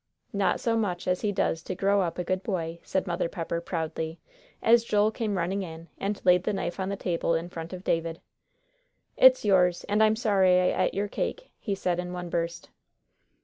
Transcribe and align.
"Not 0.33 0.59
so 0.59 0.75
much 0.75 1.07
as 1.07 1.21
he 1.21 1.31
does 1.31 1.61
to 1.61 1.75
grow 1.75 2.01
up 2.01 2.17
a 2.17 2.23
good 2.23 2.41
boy," 2.41 2.79
said 2.81 3.05
Mother 3.05 3.29
Pepper, 3.29 3.61
proudly, 3.61 4.19
as 4.59 4.83
Joel 4.83 5.11
came 5.11 5.37
running 5.37 5.61
in 5.61 5.89
and 5.99 6.19
laid 6.25 6.43
the 6.43 6.53
knife 6.53 6.79
on 6.79 6.89
the 6.89 6.95
table 6.95 7.35
in 7.35 7.49
front 7.49 7.71
of 7.71 7.83
David. 7.83 8.19
"It's 9.15 9.45
yours, 9.45 9.83
and 9.83 10.01
I'm 10.01 10.15
sorry 10.15 10.59
I 10.73 10.85
et 10.87 10.95
your 10.95 11.07
cake," 11.07 11.51
he 11.59 11.75
said 11.75 11.99
in 11.99 12.13
one 12.13 12.31
burst. 12.31 12.71